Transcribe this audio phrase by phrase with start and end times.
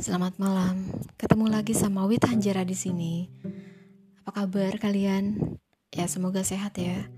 [0.00, 0.88] selamat malam.
[1.20, 3.28] Ketemu lagi sama Wit Hanjara di sini.
[4.24, 5.36] Apa kabar kalian?
[5.92, 7.12] Ya, semoga sehat ya.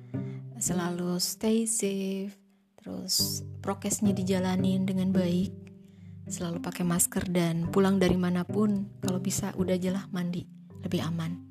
[0.59, 2.35] Selalu stay safe.
[2.75, 5.55] Terus prokesnya dijalanin dengan baik.
[6.27, 10.43] Selalu pakai masker dan pulang dari mana pun kalau bisa udah jelah mandi.
[10.83, 11.47] Lebih aman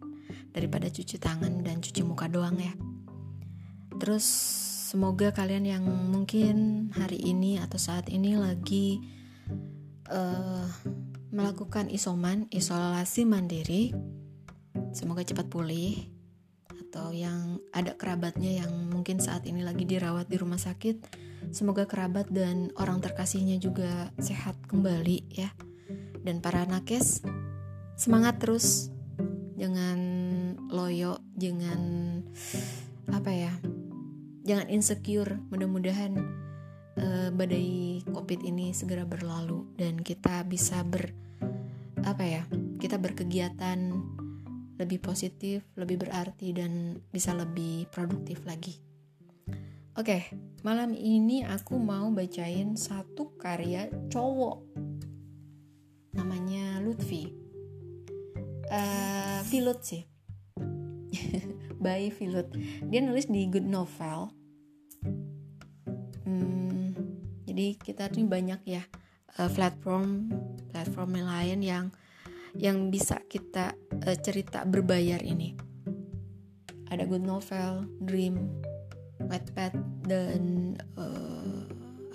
[0.51, 2.75] daripada cuci tangan dan cuci muka doang ya.
[3.95, 4.27] Terus
[4.91, 8.99] semoga kalian yang mungkin hari ini atau saat ini lagi
[10.11, 10.67] uh,
[11.33, 13.89] melakukan isoman, isolasi mandiri,
[14.93, 16.13] semoga cepat pulih.
[16.69, 21.01] Atau yang ada kerabatnya yang mungkin saat ini lagi dirawat di rumah sakit,
[21.49, 25.49] semoga kerabat dan orang terkasihnya juga sehat kembali ya.
[26.21, 27.25] Dan para nakes,
[27.97, 28.93] semangat terus,
[29.57, 29.97] jangan
[30.69, 31.81] loyo, jangan
[33.09, 33.53] apa ya,
[34.45, 35.41] jangan insecure.
[35.49, 36.42] Mudah-mudahan
[36.99, 41.13] uh, badai covid ini segera berlalu dan kita bisa ber
[42.03, 42.43] apa ya
[42.77, 43.79] kita berkegiatan
[44.75, 48.81] lebih positif lebih berarti dan bisa lebih produktif lagi.
[49.93, 50.21] Oke okay,
[50.65, 54.65] malam ini aku mau bacain satu karya cowok.
[56.17, 57.29] Namanya Lutfi.
[58.73, 60.03] Uh, Filut sih.
[61.83, 62.49] By Filut
[62.89, 64.43] dia nulis di Good Novel
[67.53, 68.81] jadi kita tuh banyak ya
[69.37, 70.25] uh, platform
[70.73, 71.85] platform lain yang
[72.57, 73.77] yang bisa kita
[74.09, 75.53] uh, cerita berbayar ini.
[76.89, 78.57] Ada good novel dream
[79.21, 79.77] Wattpad
[80.09, 81.61] dan uh,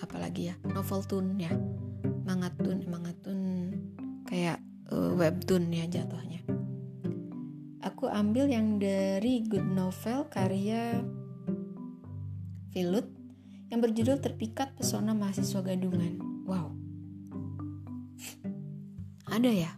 [0.02, 0.58] apa lagi ya?
[0.74, 1.54] Novel tune ya.
[2.26, 3.38] Mangatun mangatun
[4.26, 4.58] kayak
[4.90, 6.42] uh, webtoon ya jatuhnya.
[7.86, 10.98] Aku ambil yang dari good novel karya
[12.74, 13.17] Filut
[13.68, 16.16] yang berjudul Terpikat Pesona Mahasiswa Gadungan.
[16.48, 16.72] Wow.
[19.28, 19.72] Ada ya?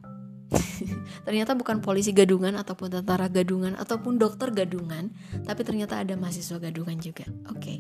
[1.26, 5.14] ternyata bukan polisi gadungan ataupun tentara gadungan ataupun dokter gadungan,
[5.46, 7.26] tapi ternyata ada mahasiswa gadungan juga.
[7.50, 7.58] Oke.
[7.58, 7.78] Okay.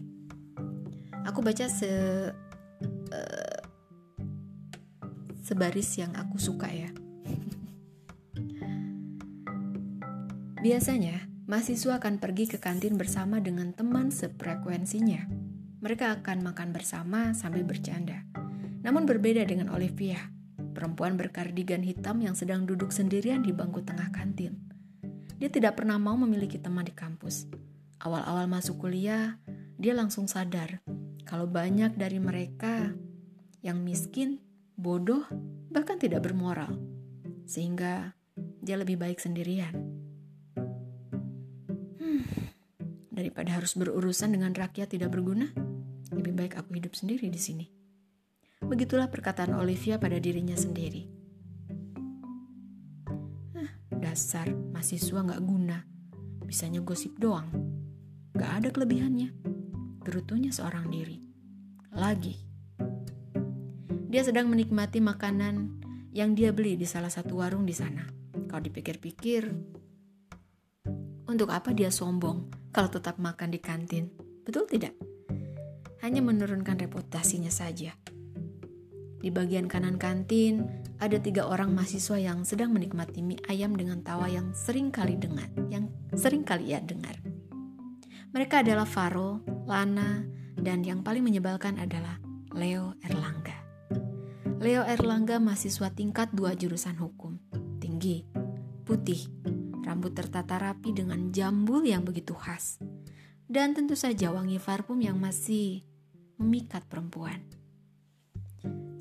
[1.26, 1.90] Aku baca se
[3.10, 3.60] uh,
[5.42, 6.90] sebaris yang aku suka ya.
[10.64, 15.39] Biasanya, mahasiswa akan pergi ke kantin bersama dengan teman sefrekuensinya
[15.80, 18.24] mereka akan makan bersama sambil bercanda.
[18.80, 20.32] Namun berbeda dengan Olivia,
[20.76, 24.56] perempuan berkardigan hitam yang sedang duduk sendirian di bangku tengah kantin.
[25.40, 27.48] Dia tidak pernah mau memiliki teman di kampus.
[28.00, 29.40] Awal-awal masuk kuliah,
[29.80, 30.80] dia langsung sadar
[31.30, 32.90] kalau banyak dari mereka
[33.62, 34.42] yang miskin,
[34.74, 35.22] bodoh,
[35.70, 36.74] bahkan tidak bermoral.
[37.46, 38.18] Sehingga
[38.58, 39.99] dia lebih baik sendirian.
[43.20, 45.52] Daripada harus berurusan dengan rakyat tidak berguna,
[46.16, 47.66] lebih baik aku hidup sendiri di sini.
[48.64, 51.04] Begitulah perkataan Olivia pada dirinya sendiri.
[53.52, 53.70] Hah,
[54.00, 55.84] dasar mahasiswa gak guna.
[56.48, 57.52] Bisanya gosip doang.
[58.32, 59.28] Gak ada kelebihannya.
[60.00, 61.20] Gerutunya seorang diri.
[61.92, 62.36] Lagi.
[64.10, 65.84] Dia sedang menikmati makanan
[66.16, 68.02] yang dia beli di salah satu warung di sana.
[68.48, 69.46] Kalau dipikir-pikir,
[71.30, 74.10] untuk apa dia sombong kalau tetap makan di kantin?
[74.46, 74.94] Betul tidak?
[76.00, 77.92] hanya menurunkan reputasinya saja.
[79.20, 80.64] Di bagian kanan kantin,
[80.96, 85.52] ada tiga orang mahasiswa yang sedang menikmati mie ayam dengan tawa yang sering kali dengar,
[85.68, 87.20] yang sering kali ia dengar.
[88.32, 90.24] Mereka adalah Faro, Lana,
[90.56, 92.16] dan yang paling menyebalkan adalah
[92.56, 93.60] Leo Erlangga.
[94.60, 97.36] Leo Erlangga mahasiswa tingkat dua jurusan hukum,
[97.76, 98.24] tinggi,
[98.88, 99.28] putih,
[99.90, 102.78] rambut tertata rapi dengan jambul yang begitu khas,
[103.50, 105.82] dan tentu saja wangi parfum yang masih
[106.38, 107.42] memikat perempuan.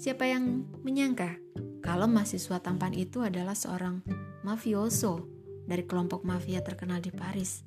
[0.01, 1.38] Siapa yang menyangka
[1.85, 4.01] kalau mahasiswa tampan itu adalah seorang
[4.41, 5.29] mafioso
[5.69, 7.61] dari kelompok mafia terkenal di Paris?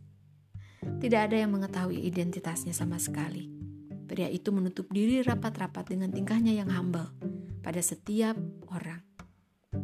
[0.83, 3.47] Tidak ada yang mengetahui identitasnya sama sekali.
[4.11, 7.07] Pria itu menutup diri rapat-rapat dengan tingkahnya yang humble
[7.63, 8.35] pada setiap.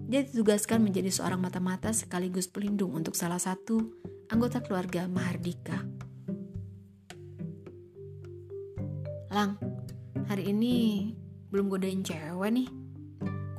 [0.08, 3.92] Dia ditugaskan menjadi seorang mata-mata sekaligus pelindung untuk salah satu
[4.32, 5.84] anggota keluarga Mahardika.
[9.28, 9.60] Lang,
[10.24, 11.12] hari ini
[11.52, 12.68] belum godain cewek nih.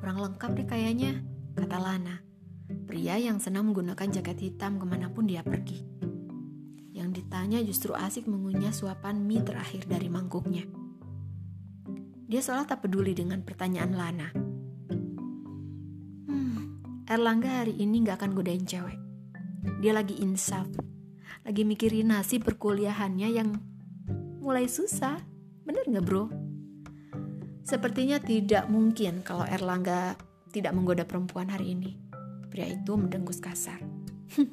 [0.02, 1.22] Kurang lengkap deh kayaknya,
[1.54, 2.26] kata Lana.
[2.90, 5.86] Pria yang senang menggunakan jaket hitam ke mana pun dia pergi.
[6.98, 10.66] Yang ditanya justru asik mengunyah suapan mie terakhir dari mangkuknya.
[12.26, 14.49] Dia seolah tak peduli dengan pertanyaan Lana.
[17.10, 19.02] Erlangga hari ini gak akan godain cewek.
[19.82, 20.70] Dia lagi insaf,
[21.42, 23.50] lagi mikirin nasib perkuliahannya yang
[24.38, 25.18] mulai susah.
[25.66, 26.30] Bener gak bro?
[27.66, 30.22] Sepertinya tidak mungkin kalau Erlangga
[30.54, 31.98] tidak menggoda perempuan hari ini.
[32.54, 33.82] Pria itu mendengus kasar.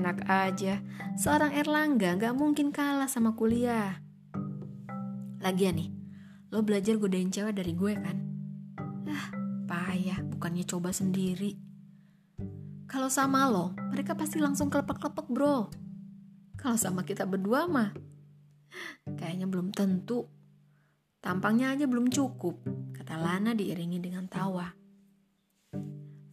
[0.00, 0.80] Enak aja,
[1.20, 4.00] seorang Erlangga gak mungkin kalah sama kuliah.
[5.44, 5.92] Lagian nih,
[6.48, 8.25] lo belajar godain cewek dari gue kan?
[9.66, 11.58] Ah, payah, bukannya coba sendiri.
[12.86, 15.66] Kalau sama lo, mereka pasti langsung kelepek-kelepek bro.
[16.54, 17.90] Kalau sama kita berdua mah,
[19.18, 20.30] kayaknya belum tentu.
[21.18, 22.62] Tampangnya aja belum cukup,
[22.94, 24.70] kata Lana diiringi dengan tawa.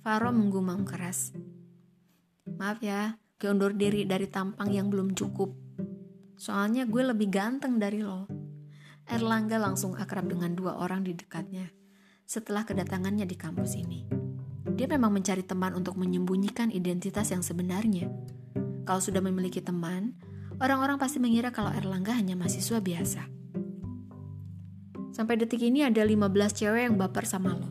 [0.05, 1.33] Faro menggumam keras.
[2.53, 5.49] Maaf ya, gue undur diri dari tampang yang belum cukup.
[6.37, 8.29] Soalnya gue lebih ganteng dari lo.
[9.09, 11.82] Erlangga langsung akrab dengan dua orang di dekatnya
[12.33, 14.09] setelah kedatangannya di kampus ini.
[14.73, 18.09] Dia memang mencari teman untuk menyembunyikan identitas yang sebenarnya.
[18.89, 20.17] Kalau sudah memiliki teman,
[20.57, 23.21] orang-orang pasti mengira kalau Erlangga hanya mahasiswa biasa.
[25.13, 27.69] Sampai detik ini ada 15 cewek yang baper sama lo.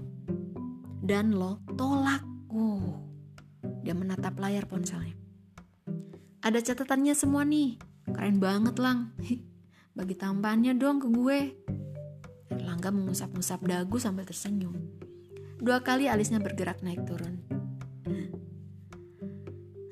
[1.03, 2.23] Dan lo tolak.
[2.47, 2.94] Uh,
[3.82, 5.19] dia menatap layar ponselnya.
[6.38, 7.82] Ada catatannya semua nih.
[8.15, 9.11] Keren banget, Lang.
[9.99, 11.41] Bagi tambahannya dong ke gue.
[12.82, 14.75] Erlangga mengusap-usap dagu sambil tersenyum.
[15.62, 17.38] Dua kali alisnya bergerak naik turun.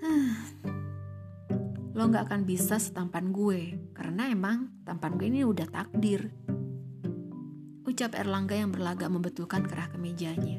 [1.95, 6.35] Lo gak akan bisa setampan gue, karena emang tampan gue ini udah takdir.
[7.87, 10.59] Ucap Erlangga yang berlagak membetulkan kerah kemejanya.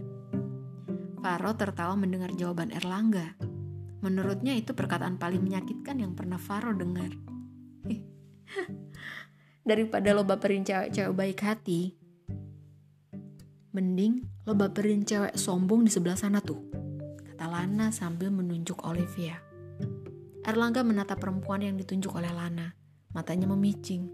[1.19, 3.35] Faro tertawa mendengar jawaban Erlangga.
[3.99, 7.11] Menurutnya itu perkataan paling menyakitkan yang pernah Faro dengar.
[9.67, 12.00] daripada lo baperin cewek-cewek baik hati,
[13.71, 16.59] mending lo baperin cewek sombong di sebelah sana tuh,
[17.23, 19.39] kata Lana sambil menunjuk Olivia.
[20.43, 22.75] Erlangga menatap perempuan yang ditunjuk oleh Lana,
[23.15, 24.11] matanya memicing.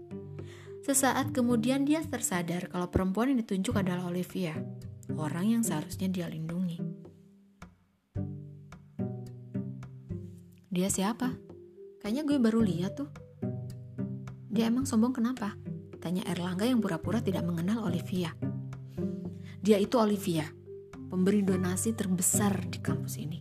[0.86, 4.54] Sesaat kemudian dia tersadar kalau perempuan yang ditunjuk adalah Olivia,
[5.18, 6.78] orang yang seharusnya dia lindungi.
[10.70, 11.34] Dia siapa?
[11.98, 13.10] Kayaknya gue baru lihat tuh.
[14.46, 15.58] Dia emang sombong kenapa?
[15.98, 18.30] Tanya Erlangga yang pura-pura tidak mengenal Olivia.
[19.68, 20.48] Dia itu Olivia,
[21.12, 23.36] pemberi donasi terbesar di kampus ini.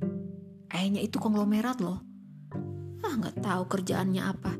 [0.67, 2.03] Ayahnya itu konglomerat loh.
[2.99, 4.59] Ah nggak tahu kerjaannya apa.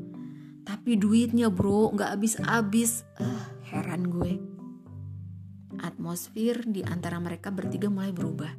[0.64, 3.04] Tapi duitnya bro nggak habis-habis.
[3.20, 4.40] Ah, heran gue.
[5.84, 8.56] Atmosfer di antara mereka bertiga mulai berubah.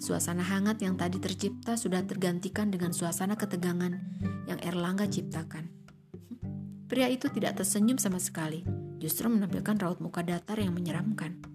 [0.00, 4.00] Suasana hangat yang tadi tercipta sudah tergantikan dengan suasana ketegangan
[4.48, 5.68] yang Erlangga ciptakan.
[6.88, 8.64] Pria itu tidak tersenyum sama sekali,
[8.96, 11.49] justru menampilkan raut muka datar yang menyeramkan.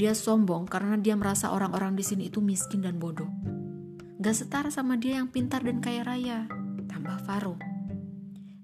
[0.00, 3.28] Dia sombong karena dia merasa orang-orang di sini itu miskin dan bodoh.
[4.16, 6.48] Gak setara sama dia yang pintar dan kaya raya,
[6.88, 7.60] tambah Faro.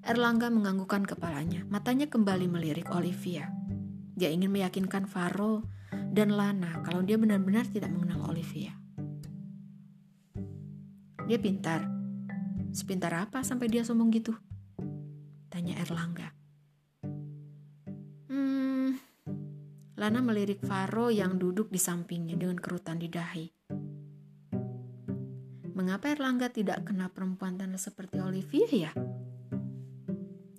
[0.01, 3.53] Erlangga menganggukkan kepalanya, matanya kembali melirik Olivia.
[4.17, 5.61] Dia ingin meyakinkan Faro
[5.93, 8.73] dan Lana kalau dia benar-benar tidak mengenal Olivia.
[11.29, 11.85] Dia pintar,
[12.77, 14.37] Sepintar apa sampai dia sombong gitu?
[15.49, 16.36] Tanya Erlangga.
[19.97, 23.49] Lana melirik Faro yang duduk di sampingnya dengan kerutan di dahi.
[25.73, 28.93] Mengapa Erlangga tidak kena perempuan tanda seperti Olivia ya?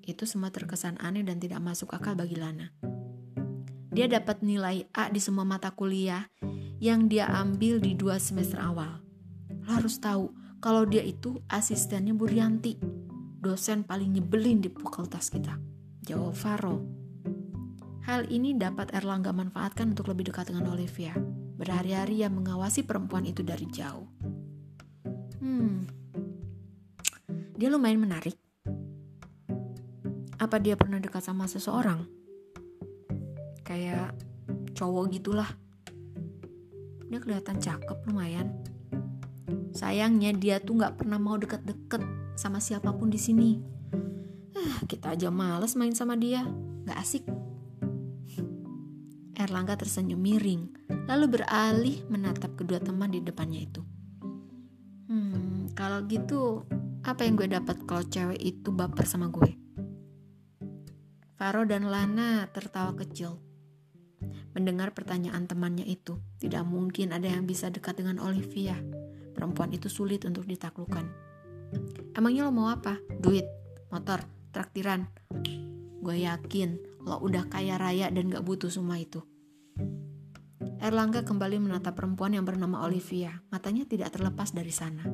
[0.01, 2.73] Itu semua terkesan aneh dan tidak masuk akal bagi Lana.
[3.93, 6.25] Dia dapat nilai A di semua mata kuliah
[6.81, 9.05] yang dia ambil di dua semester awal.
[9.69, 12.73] Lo harus tahu, kalau dia itu asistennya Bu Rianti,
[13.37, 15.61] dosen paling nyebelin di fakultas kita.
[16.01, 16.96] Jawab Faro.
[18.07, 21.11] Hal ini dapat Erlangga manfaatkan untuk lebih dekat dengan Olivia.
[21.59, 24.07] Berhari-hari ia mengawasi perempuan itu dari jauh.
[25.43, 25.83] Hmm,
[27.59, 28.39] dia lumayan menarik.
[30.39, 32.07] Apa dia pernah dekat sama seseorang?
[33.67, 34.15] Kayak
[34.71, 35.51] cowok gitulah.
[37.11, 38.55] Dia kelihatan cakep lumayan.
[39.75, 41.99] Sayangnya dia tuh nggak pernah mau deket-deket
[42.39, 43.59] sama siapa pun di sini.
[44.55, 46.47] Ah, kita aja males main sama dia,
[46.87, 47.36] nggak asik.
[49.37, 50.73] Erlangga tersenyum miring,
[51.05, 53.85] lalu beralih menatap kedua teman di depannya itu.
[55.07, 56.65] Hmm, kalau gitu,
[57.05, 59.53] apa yang gue dapat kalau cewek itu baper sama gue?
[61.37, 63.37] Faro dan Lana tertawa kecil.
[64.57, 68.81] Mendengar pertanyaan temannya itu, tidak mungkin ada yang bisa dekat dengan Olivia
[69.37, 71.05] perempuan itu sulit untuk ditaklukkan.
[72.17, 72.97] Emangnya lo mau apa?
[73.21, 73.45] Duit,
[73.93, 75.05] motor, traktiran.
[76.01, 79.23] Gue yakin lo udah kaya raya dan gak butuh semua itu.
[80.77, 83.41] Erlangga kembali menatap perempuan yang bernama Olivia.
[83.49, 85.07] Matanya tidak terlepas dari sana.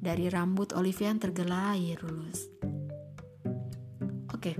[0.00, 2.48] Dari rambut Olivia yang tergelai lulus.
[4.34, 4.58] Oke,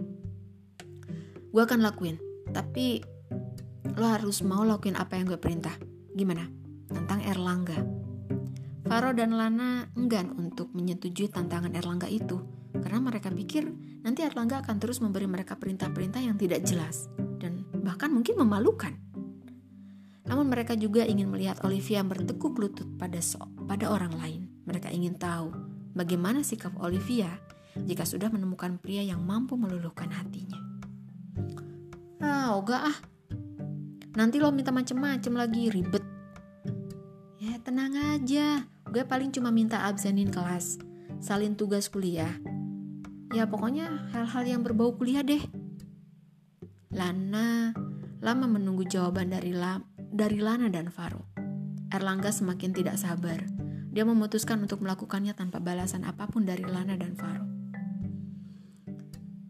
[1.50, 2.20] gue akan lakuin.
[2.54, 3.02] Tapi
[3.98, 5.74] lo harus mau lakuin apa yang gue perintah.
[6.14, 6.46] Gimana?
[6.86, 7.80] Tentang Erlangga.
[8.84, 12.38] Faro dan Lana enggan untuk menyetujui tantangan Erlangga itu
[12.78, 13.72] karena mereka pikir
[14.04, 17.08] nanti Erlangga akan terus memberi mereka perintah-perintah yang tidak jelas
[17.40, 18.92] dan bahkan mungkin memalukan.
[20.24, 24.48] Namun mereka juga ingin melihat Olivia bertekuk lutut pada so pada orang lain.
[24.64, 25.52] Mereka ingin tahu
[25.96, 27.28] bagaimana sikap Olivia
[27.74, 30.60] jika sudah menemukan pria yang mampu meluluhkan hatinya.
[32.24, 32.96] Ah, oga ah,
[34.14, 36.06] Nanti lo minta macem-macem lagi, ribet.
[37.42, 40.78] Ya tenang aja, gue paling cuma minta absenin kelas,
[41.18, 42.30] salin tugas kuliah.
[43.34, 45.42] Ya pokoknya hal-hal yang berbau kuliah deh.
[46.94, 47.74] Lana
[48.22, 51.26] lama menunggu jawaban dari La, dari Lana dan Faro.
[51.90, 53.42] Erlangga semakin tidak sabar.
[53.90, 57.44] Dia memutuskan untuk melakukannya tanpa balasan apa pun dari Lana dan Faro.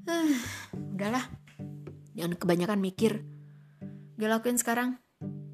[0.09, 0.33] Ah,
[0.75, 1.29] udahlah.
[2.17, 3.35] Jangan kebanyakan mikir
[4.15, 5.03] Gue lakuin sekarang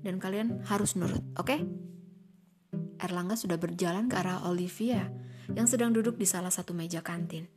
[0.04, 1.48] dan kalian harus nurut, oke?
[1.48, 1.64] Okay?
[3.00, 5.08] Erlangga sudah berjalan ke arah Olivia
[5.56, 7.48] yang sedang duduk di salah satu meja kantin.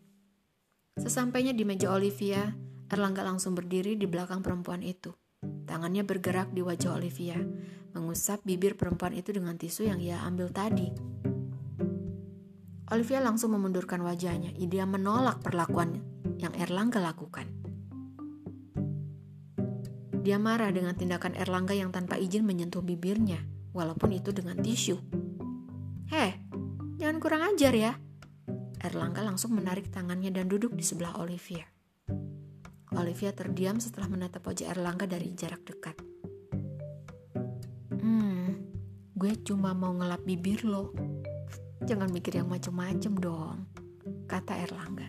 [0.94, 2.54] Sesampainya di meja Olivia,
[2.86, 5.10] Erlangga langsung berdiri di belakang perempuan itu.
[5.42, 7.42] Tangannya bergerak di wajah Olivia,
[7.98, 10.94] mengusap bibir perempuan itu dengan tisu yang ia ambil tadi.
[12.94, 14.54] Olivia langsung memundurkan wajahnya.
[14.54, 15.98] Dia menolak perlakuan
[16.38, 17.50] yang Erlangga lakukan.
[20.24, 23.42] Dia marah dengan tindakan Erlangga yang tanpa izin menyentuh bibirnya,
[23.74, 24.96] walaupun itu dengan tisu.
[26.14, 26.38] Heh,
[27.02, 27.98] jangan kurang ajar ya.
[28.84, 31.64] Erlangga langsung menarik tangannya dan duduk di sebelah Olivia.
[32.92, 35.96] Olivia terdiam setelah menatap wajah Erlangga dari jarak dekat.
[37.96, 38.60] Hmm,
[39.16, 40.92] gue cuma mau ngelap bibir lo.
[41.88, 43.72] Jangan mikir yang macem-macem dong,
[44.28, 45.08] kata Erlangga.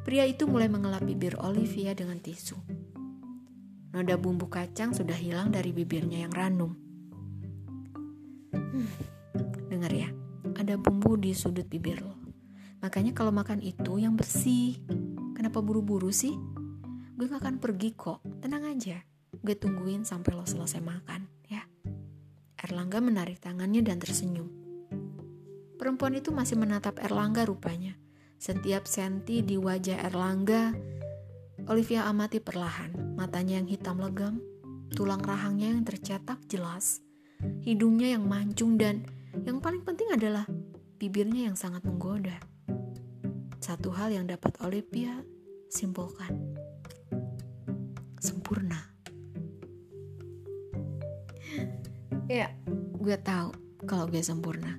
[0.00, 2.56] Pria itu mulai mengelap bibir Olivia dengan tisu.
[3.92, 6.72] Noda bumbu kacang sudah hilang dari bibirnya yang ranum.
[8.48, 8.88] Hmm,
[9.68, 10.08] dengar ya,
[10.56, 12.23] ada bumbu di sudut bibir lo.
[12.84, 14.76] Makanya kalau makan itu yang bersih.
[15.32, 16.36] Kenapa buru-buru sih?
[17.16, 19.00] Gue gak akan pergi kok, tenang aja.
[19.40, 21.64] Gue tungguin sampai lo selesai makan, ya.
[22.60, 24.52] Erlangga menarik tangannya dan tersenyum.
[25.80, 27.96] Perempuan itu masih menatap Erlangga rupanya.
[28.36, 30.76] Setiap senti di wajah Erlangga
[31.64, 34.44] Olivia amati perlahan, matanya yang hitam legam,
[34.92, 37.00] tulang rahangnya yang tercetak jelas,
[37.64, 39.08] hidungnya yang mancung dan
[39.48, 40.44] yang paling penting adalah
[41.00, 42.53] bibirnya yang sangat menggoda.
[43.64, 45.24] Satu hal yang dapat Olivia
[45.72, 46.36] simpulkan.
[48.20, 48.76] Sempurna.
[52.28, 52.52] Ya,
[53.00, 53.56] gue tahu
[53.88, 54.76] kalau gue sempurna.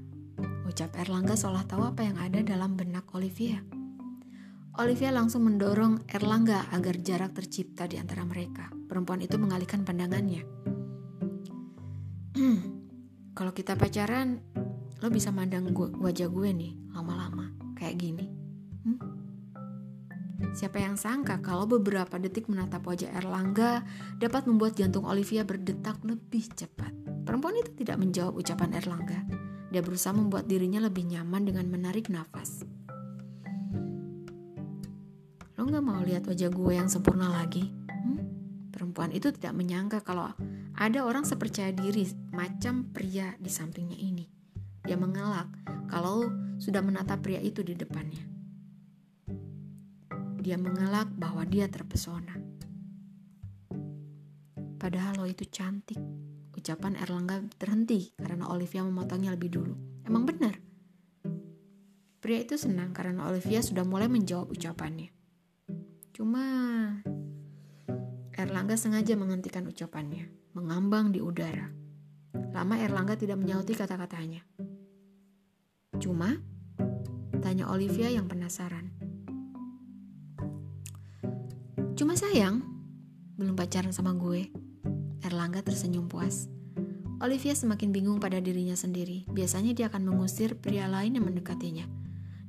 [0.69, 3.57] Ucap Erlangga seolah tahu apa yang ada dalam benak Olivia.
[4.77, 8.69] Olivia langsung mendorong Erlangga agar jarak tercipta di antara mereka.
[8.69, 10.45] Perempuan itu mengalihkan pandangannya.
[13.37, 14.45] Kalau kita pacaran,
[15.01, 18.44] lo bisa mandang gua, wajah gue nih lama-lama kayak gini.
[20.53, 23.81] Siapa yang sangka kalau beberapa detik menatap wajah Erlangga
[24.19, 26.93] dapat membuat jantung Olivia berdetak lebih cepat.
[27.25, 29.25] Perempuan itu tidak menjawab ucapan Erlangga.
[29.73, 32.61] Dia berusaha membuat dirinya lebih nyaman dengan menarik nafas.
[35.55, 37.71] Lo gak mau lihat wajah gue yang sempurna lagi?
[37.89, 38.21] Hmm?
[38.69, 40.29] Perempuan itu tidak menyangka kalau
[40.75, 44.27] ada orang sepercaya diri macam pria di sampingnya ini.
[44.83, 45.49] Dia mengelak
[45.87, 48.34] kalau sudah menatap pria itu di depannya.
[50.45, 52.37] Dia mengelak bahwa dia terpesona.
[54.77, 55.97] Padahal lo itu cantik.
[56.53, 59.73] Ucapan Erlangga terhenti karena Olivia memotongnya lebih dulu.
[60.05, 60.61] Emang benar?
[62.21, 65.09] Pria itu senang karena Olivia sudah mulai menjawab ucapannya.
[66.13, 66.45] Cuma
[68.37, 71.73] Erlangga sengaja menghentikan ucapannya, mengambang di udara.
[72.53, 74.45] Lama Erlangga tidak menyauti kata-katanya.
[75.97, 76.37] Cuma,
[77.41, 78.94] tanya Olivia yang penasaran.
[81.95, 82.59] Cuma sayang,
[83.39, 84.51] belum pacaran sama gue.
[85.23, 86.51] Erlangga tersenyum puas.
[87.23, 89.23] Olivia semakin bingung pada dirinya sendiri.
[89.31, 91.87] Biasanya dia akan mengusir pria lain yang mendekatinya.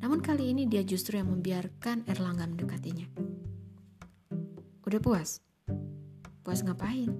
[0.02, 3.06] Namun kali ini dia justru yang membiarkan Erlangga mendekatinya.
[4.82, 5.38] Udah puas?
[6.42, 7.14] Puas ngapain?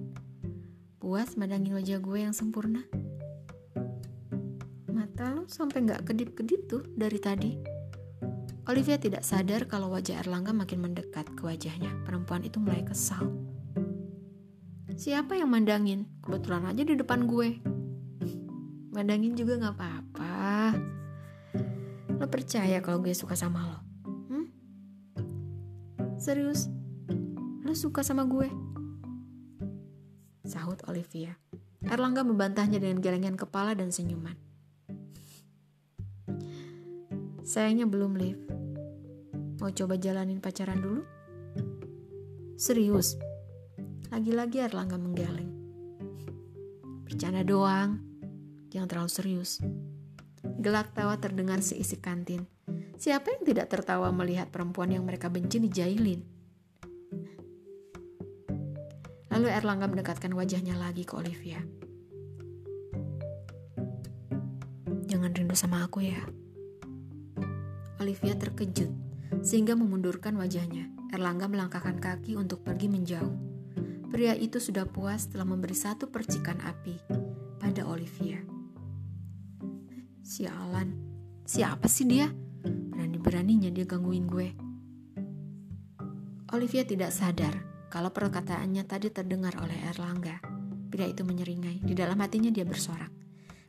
[0.99, 2.83] Puas mandangin wajah gue yang sempurna?
[4.91, 7.76] Mata lo sampai gak kedip-kedip tuh dari tadi.
[8.67, 11.87] Olivia tidak sadar kalau wajah Erlangga makin mendekat ke wajahnya.
[12.03, 13.31] Perempuan itu mulai kesal.
[14.91, 16.03] Siapa yang mandangin?
[16.19, 17.63] Kebetulan aja di depan gue.
[18.91, 20.75] Mandangin juga gak apa-apa.
[22.19, 23.79] Lo percaya kalau gue suka sama lo?
[24.27, 24.45] Hmm?
[26.19, 26.67] Serius?
[27.67, 28.47] lo suka sama gue?
[30.47, 31.35] sahut Olivia.
[31.83, 34.39] Erlangga membantahnya dengan gelengan kepala dan senyuman.
[37.43, 38.56] Sayangnya belum, Liv.
[39.57, 41.01] Mau coba jalanin pacaran dulu?
[42.61, 43.17] Serius?
[44.13, 45.49] Lagi-lagi Erlangga menggeleng.
[47.01, 47.97] Bercanda doang,
[48.69, 49.57] jangan terlalu serius.
[50.61, 52.45] Gelak tawa terdengar seisi kantin.
[53.01, 56.21] Siapa yang tidak tertawa melihat perempuan yang mereka benci dijailin?
[59.33, 61.65] Lalu Erlangga mendekatkan wajahnya lagi ke Olivia.
[65.09, 66.21] Jangan rindu sama aku ya.
[67.97, 69.06] Olivia terkejut
[69.41, 70.91] sehingga memundurkan wajahnya.
[71.11, 73.35] Erlangga melangkahkan kaki untuk pergi menjauh.
[74.07, 76.95] Pria itu sudah puas telah memberi satu percikan api
[77.59, 78.39] pada Olivia.
[80.23, 80.95] Sialan,
[81.43, 82.31] siapa sih dia?
[82.63, 84.49] Berani-beraninya dia gangguin gue.
[86.55, 87.51] Olivia tidak sadar
[87.91, 90.39] kalau perkataannya tadi terdengar oleh Erlangga.
[90.87, 91.83] Pria itu menyeringai.
[91.83, 93.11] Di dalam hatinya dia bersorak.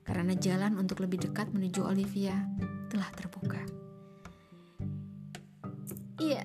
[0.07, 2.35] Karena jalan untuk lebih dekat menuju Olivia
[2.91, 3.88] telah terbuka.
[6.19, 6.43] Iya.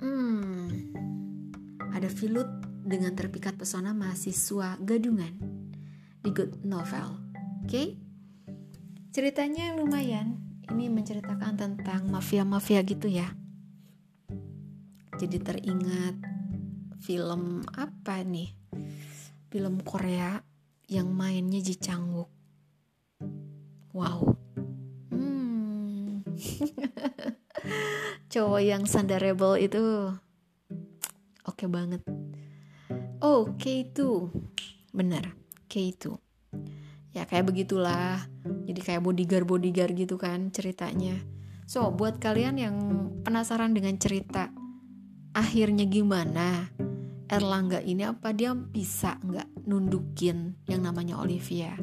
[0.00, 0.94] Hmm.
[1.90, 2.48] Ada filut
[2.86, 5.34] dengan terpikat pesona mahasiswa gadungan
[6.22, 7.18] di Good Novel.
[7.62, 7.68] Oke?
[7.68, 7.88] Okay?
[9.10, 10.38] Ceritanya lumayan.
[10.70, 13.26] Ini menceritakan tentang mafia-mafia gitu ya
[15.20, 16.16] jadi teringat
[17.04, 18.56] film apa nih
[19.52, 20.40] film Korea
[20.88, 22.32] yang mainnya Ji Chang Wook
[23.92, 24.24] wow
[25.12, 26.24] hmm.
[28.30, 30.14] cowok yang sandarable itu
[31.44, 32.02] oke okay banget.
[33.20, 33.98] Oh K2
[34.94, 35.34] bener
[35.66, 36.16] K2
[37.10, 38.22] ya kayak begitulah.
[38.66, 41.18] Jadi kayak bodyguard bodyguard gitu kan ceritanya.
[41.66, 42.76] So buat kalian yang
[43.22, 44.50] penasaran dengan cerita
[45.30, 46.66] akhirnya gimana
[47.30, 51.78] Erlangga ini apa dia bisa nggak nundukin yang namanya Olivia?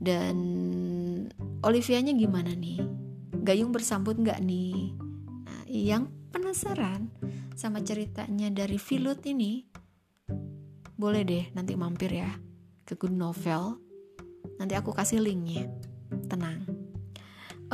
[0.00, 0.36] Dan
[1.60, 2.80] Olivianya gimana nih
[3.50, 4.94] Gayung bersambut nggak nih?
[5.42, 7.10] Nah, yang penasaran
[7.58, 9.66] sama ceritanya dari Filut ini
[10.94, 12.30] boleh deh nanti mampir ya
[12.86, 13.74] ke Good Novel.
[14.62, 15.66] Nanti aku kasih linknya.
[16.30, 16.62] Tenang.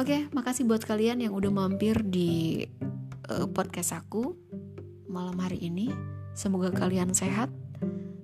[0.01, 2.65] Oke makasih buat kalian yang udah mampir di
[3.29, 4.33] uh, podcast aku
[5.13, 5.93] malam hari ini.
[6.33, 7.53] Semoga kalian sehat,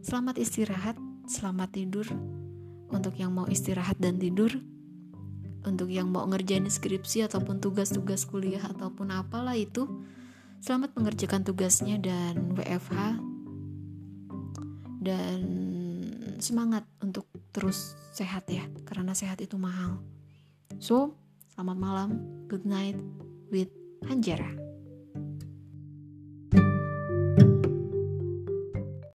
[0.00, 0.96] selamat istirahat,
[1.28, 2.08] selamat tidur.
[2.88, 4.56] Untuk yang mau istirahat dan tidur,
[5.62, 9.86] untuk yang mau ngerjain skripsi ataupun tugas-tugas kuliah ataupun apalah itu,
[10.62, 13.18] selamat mengerjakan tugasnya dan WFH
[15.02, 15.40] dan
[16.38, 19.98] semangat untuk terus sehat ya, karena sehat itu mahal.
[20.78, 21.18] So,
[21.54, 22.10] selamat malam,
[22.46, 22.98] good night
[23.50, 23.70] with
[24.06, 24.61] Hanjara.